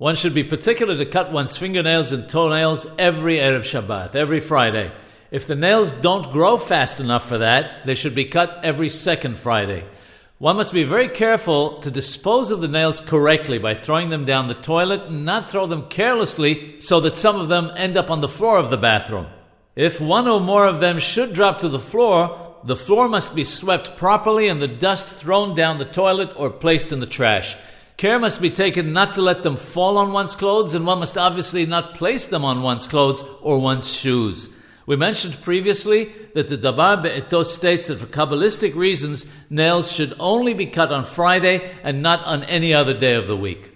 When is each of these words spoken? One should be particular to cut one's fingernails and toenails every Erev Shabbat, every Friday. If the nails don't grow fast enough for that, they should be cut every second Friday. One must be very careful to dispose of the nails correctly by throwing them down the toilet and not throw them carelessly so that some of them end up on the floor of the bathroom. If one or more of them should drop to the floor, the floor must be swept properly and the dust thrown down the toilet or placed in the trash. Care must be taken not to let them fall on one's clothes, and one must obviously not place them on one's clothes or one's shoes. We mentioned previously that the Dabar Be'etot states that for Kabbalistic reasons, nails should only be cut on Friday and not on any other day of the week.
One 0.00 0.14
should 0.14 0.32
be 0.32 0.44
particular 0.44 0.96
to 0.96 1.04
cut 1.04 1.30
one's 1.30 1.58
fingernails 1.58 2.10
and 2.12 2.26
toenails 2.26 2.86
every 2.98 3.36
Erev 3.36 3.64
Shabbat, 3.64 4.14
every 4.14 4.40
Friday. 4.40 4.90
If 5.30 5.46
the 5.46 5.54
nails 5.54 5.92
don't 5.92 6.32
grow 6.32 6.56
fast 6.56 7.00
enough 7.00 7.28
for 7.28 7.36
that, 7.36 7.84
they 7.84 7.94
should 7.94 8.14
be 8.14 8.24
cut 8.24 8.60
every 8.62 8.88
second 8.88 9.38
Friday. 9.38 9.84
One 10.38 10.56
must 10.56 10.72
be 10.72 10.84
very 10.84 11.08
careful 11.08 11.80
to 11.80 11.90
dispose 11.90 12.50
of 12.50 12.62
the 12.62 12.66
nails 12.66 13.02
correctly 13.02 13.58
by 13.58 13.74
throwing 13.74 14.08
them 14.08 14.24
down 14.24 14.48
the 14.48 14.54
toilet 14.54 15.02
and 15.02 15.26
not 15.26 15.50
throw 15.50 15.66
them 15.66 15.86
carelessly 15.90 16.80
so 16.80 17.00
that 17.00 17.16
some 17.16 17.38
of 17.38 17.48
them 17.48 17.70
end 17.76 17.98
up 17.98 18.10
on 18.10 18.22
the 18.22 18.26
floor 18.26 18.56
of 18.56 18.70
the 18.70 18.78
bathroom. 18.78 19.26
If 19.76 20.00
one 20.00 20.26
or 20.26 20.40
more 20.40 20.64
of 20.64 20.80
them 20.80 20.98
should 20.98 21.34
drop 21.34 21.60
to 21.60 21.68
the 21.68 21.78
floor, 21.78 22.56
the 22.64 22.74
floor 22.74 23.06
must 23.06 23.36
be 23.36 23.44
swept 23.44 23.98
properly 23.98 24.48
and 24.48 24.62
the 24.62 24.66
dust 24.66 25.12
thrown 25.12 25.54
down 25.54 25.76
the 25.76 25.84
toilet 25.84 26.30
or 26.36 26.48
placed 26.48 26.90
in 26.90 27.00
the 27.00 27.06
trash. 27.06 27.54
Care 28.00 28.18
must 28.18 28.40
be 28.40 28.48
taken 28.48 28.94
not 28.94 29.12
to 29.12 29.20
let 29.20 29.42
them 29.42 29.58
fall 29.58 29.98
on 29.98 30.14
one's 30.14 30.34
clothes, 30.34 30.72
and 30.74 30.86
one 30.86 31.00
must 31.00 31.18
obviously 31.18 31.66
not 31.66 31.96
place 31.96 32.24
them 32.24 32.46
on 32.46 32.62
one's 32.62 32.86
clothes 32.86 33.22
or 33.42 33.58
one's 33.58 33.92
shoes. 33.92 34.56
We 34.86 34.96
mentioned 34.96 35.42
previously 35.42 36.10
that 36.32 36.48
the 36.48 36.56
Dabar 36.56 36.96
Be'etot 36.96 37.44
states 37.44 37.88
that 37.88 37.98
for 37.98 38.06
Kabbalistic 38.06 38.74
reasons, 38.74 39.26
nails 39.50 39.92
should 39.92 40.14
only 40.18 40.54
be 40.54 40.64
cut 40.64 40.90
on 40.90 41.04
Friday 41.04 41.70
and 41.82 42.02
not 42.02 42.24
on 42.24 42.42
any 42.44 42.72
other 42.72 42.94
day 42.96 43.16
of 43.16 43.26
the 43.26 43.36
week. 43.36 43.70